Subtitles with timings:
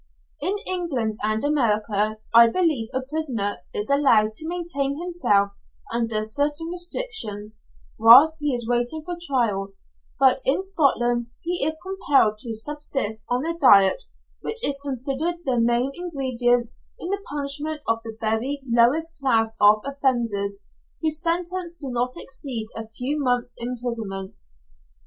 [0.39, 5.51] In England and America I believe a prisoner is allowed to maintain himself,
[5.93, 7.61] under certain restrictions,
[7.99, 9.73] whilst he is waiting for trial;
[10.19, 14.05] but in Scotland he is compelled to subsist on a diet
[14.41, 19.83] which is considered the main ingredient in the punishment of the very lowest class of
[19.85, 20.63] offenders
[21.03, 24.35] whose sentences do not exceed a few months' imprisonment.